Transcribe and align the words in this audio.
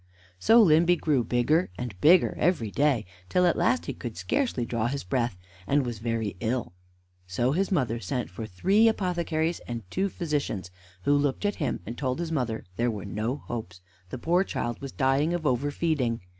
So 0.39 0.59
Limby 0.59 0.95
grew 0.95 1.23
bigger 1.23 1.69
and 1.77 1.93
bigger 2.01 2.35
every 2.39 2.71
day, 2.71 3.05
till 3.29 3.45
at 3.45 3.55
last 3.55 3.85
he 3.85 3.93
could 3.93 4.17
scarcely 4.17 4.65
draw 4.65 4.87
his 4.87 5.03
breath, 5.03 5.35
and 5.67 5.85
was 5.85 5.99
very 5.99 6.35
ill; 6.39 6.73
so 7.27 7.51
his 7.51 7.71
mother 7.71 7.99
sent 7.99 8.27
for 8.27 8.47
three 8.47 8.87
apothecaries 8.87 9.59
and 9.67 9.83
two 9.91 10.09
physicians, 10.09 10.71
who 11.03 11.13
looked 11.15 11.45
at 11.45 11.57
him, 11.57 11.81
and 11.85 11.99
told 11.99 12.17
his 12.17 12.31
mother 12.31 12.65
there 12.77 12.89
were 12.89 13.05
no 13.05 13.35
hopes: 13.45 13.79
the 14.09 14.17
poor 14.17 14.43
child 14.43 14.81
was 14.81 14.91
dying 14.91 15.35
of 15.35 15.45
overfeeding. 15.45 16.21